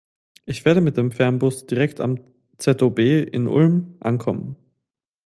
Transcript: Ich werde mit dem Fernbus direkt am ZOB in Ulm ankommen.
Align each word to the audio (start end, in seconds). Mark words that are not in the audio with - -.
Ich 0.47 0.65
werde 0.65 0.81
mit 0.81 0.97
dem 0.97 1.11
Fernbus 1.11 1.67
direkt 1.67 2.01
am 2.01 2.17
ZOB 2.57 2.97
in 3.33 3.45
Ulm 3.47 3.97
ankommen. 3.99 4.55